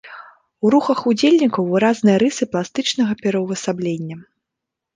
[0.65, 4.17] У рухах удзельнікаў выразныя рысы пластычнага пераўвасаблення.